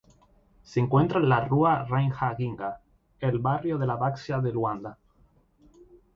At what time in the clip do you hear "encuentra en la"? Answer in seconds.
0.79-1.45